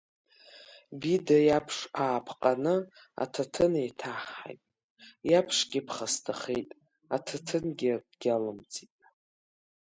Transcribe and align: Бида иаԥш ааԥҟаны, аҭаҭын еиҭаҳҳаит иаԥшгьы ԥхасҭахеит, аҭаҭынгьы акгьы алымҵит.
Бида 0.99 1.37
иаԥш 1.47 1.77
ааԥҟаны, 2.01 2.75
аҭаҭын 3.23 3.73
еиҭаҳҳаит 3.81 4.61
иаԥшгьы 5.29 5.81
ԥхасҭахеит, 5.87 6.69
аҭаҭынгьы 7.15 7.91
акгьы 7.97 8.29
алымҵит. 8.35 8.93